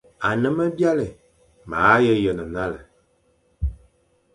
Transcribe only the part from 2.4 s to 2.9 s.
nale,